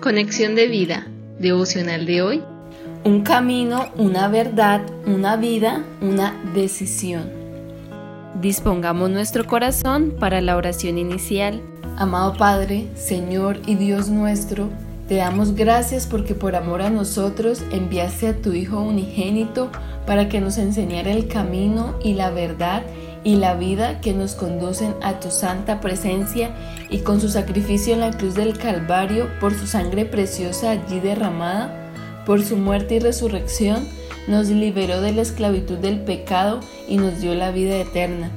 [0.00, 1.06] Conexión de vida,
[1.38, 2.42] devocional de hoy.
[3.04, 7.30] Un camino, una verdad, una vida, una decisión.
[8.40, 11.60] Dispongamos nuestro corazón para la oración inicial.
[11.98, 14.70] Amado Padre, Señor y Dios nuestro,
[15.06, 19.70] te damos gracias porque por amor a nosotros enviaste a tu Hijo unigénito
[20.06, 22.82] para que nos enseñara el camino y la verdad
[23.22, 26.50] y la vida que nos conducen a tu santa presencia
[26.88, 31.92] y con su sacrificio en la cruz del Calvario, por su sangre preciosa allí derramada,
[32.24, 33.86] por su muerte y resurrección,
[34.26, 38.30] nos liberó de la esclavitud del pecado y nos dio la vida eterna.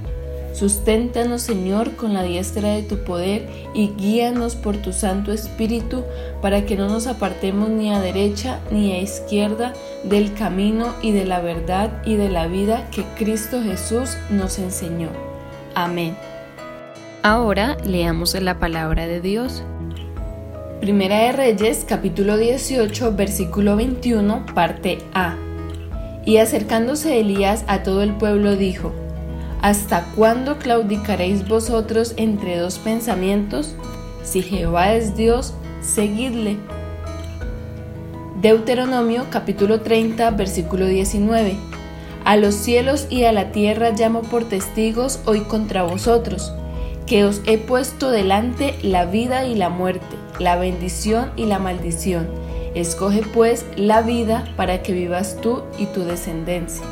[0.53, 6.03] Susténtanos, Señor, con la diestra de tu poder y guíanos por tu Santo Espíritu
[6.41, 11.25] para que no nos apartemos ni a derecha ni a izquierda del camino y de
[11.25, 15.09] la verdad y de la vida que Cristo Jesús nos enseñó.
[15.73, 16.15] Amén.
[17.23, 19.63] Ahora leamos la palabra de Dios.
[20.81, 25.35] Primera de Reyes, capítulo 18, versículo 21, parte A.
[26.25, 28.93] Y acercándose Elías a todo el pueblo dijo,
[29.63, 33.75] ¿Hasta cuándo claudicaréis vosotros entre dos pensamientos?
[34.21, 36.57] Si Jehová es Dios, seguidle.
[38.41, 41.55] Deuteronomio capítulo 30 versículo 19.
[42.25, 46.51] A los cielos y a la tierra llamo por testigos hoy contra vosotros,
[47.05, 52.27] que os he puesto delante la vida y la muerte, la bendición y la maldición.
[52.75, 56.83] Escoge pues la vida para que vivas tú y tu descendencia.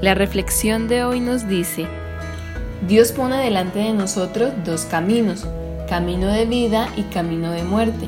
[0.00, 1.88] La reflexión de hoy nos dice,
[2.86, 5.44] Dios pone delante de nosotros dos caminos,
[5.88, 8.06] camino de vida y camino de muerte.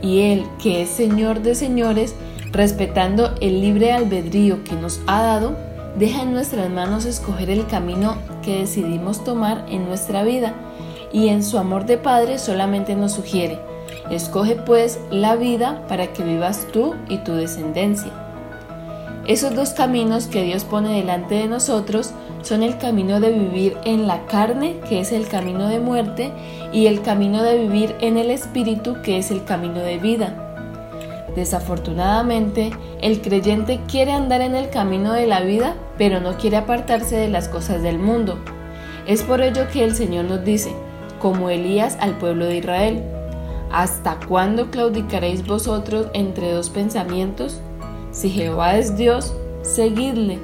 [0.00, 2.14] Y Él, que es Señor de señores,
[2.52, 5.56] respetando el libre albedrío que nos ha dado,
[5.98, 10.54] deja en nuestras manos escoger el camino que decidimos tomar en nuestra vida
[11.12, 13.58] y en su amor de Padre solamente nos sugiere,
[14.08, 18.23] escoge pues la vida para que vivas tú y tu descendencia.
[19.26, 22.12] Esos dos caminos que Dios pone delante de nosotros
[22.42, 26.30] son el camino de vivir en la carne, que es el camino de muerte,
[26.74, 30.44] y el camino de vivir en el espíritu, que es el camino de vida.
[31.34, 32.70] Desafortunadamente,
[33.00, 37.28] el creyente quiere andar en el camino de la vida, pero no quiere apartarse de
[37.28, 38.38] las cosas del mundo.
[39.06, 40.72] Es por ello que el Señor nos dice,
[41.18, 43.02] como Elías al pueblo de Israel,
[43.72, 47.62] ¿hasta cuándo claudicaréis vosotros entre dos pensamientos?
[48.14, 50.38] Si Jehová es Dios, seguidle,